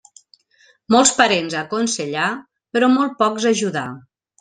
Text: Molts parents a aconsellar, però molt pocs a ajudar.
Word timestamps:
Molts 0.95 1.11
parents 1.21 1.59
a 1.59 1.61
aconsellar, 1.67 2.33
però 2.77 2.95
molt 2.99 3.19
pocs 3.25 3.51
a 3.51 3.57
ajudar. 3.59 3.91